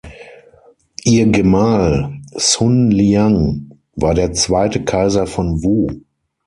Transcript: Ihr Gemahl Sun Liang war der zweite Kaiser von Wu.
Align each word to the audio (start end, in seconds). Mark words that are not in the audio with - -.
Ihr 1.03 1.27
Gemahl 1.27 2.21
Sun 2.35 2.89
Liang 2.89 3.69
war 3.93 4.15
der 4.15 4.33
zweite 4.33 4.83
Kaiser 4.83 5.27
von 5.27 5.61
Wu. 5.63 5.89